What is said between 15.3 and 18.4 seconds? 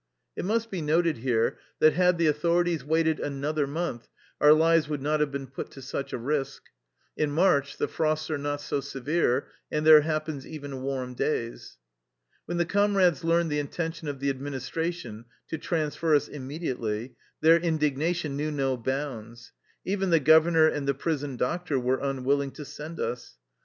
to transfer us immediately their indignation